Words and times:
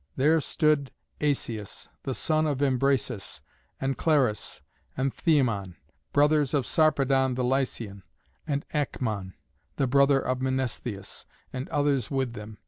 There 0.15 0.41
stood 0.41 0.89
Asius, 1.21 1.87
the 2.01 2.15
son 2.15 2.47
of 2.47 2.57
Imbrasus, 2.59 3.39
and 3.79 3.99
Clarus 3.99 4.63
and 4.97 5.13
Themon, 5.13 5.75
brothers 6.11 6.55
of 6.55 6.65
Sarpedon 6.65 7.35
the 7.35 7.43
Lycian, 7.43 8.01
and 8.47 8.65
Acmon, 8.73 9.33
the 9.75 9.85
brother 9.85 10.19
of 10.19 10.39
Mnestheus, 10.41 11.27
and 11.53 11.69
others 11.69 12.09
with 12.09 12.33
them. 12.33 12.57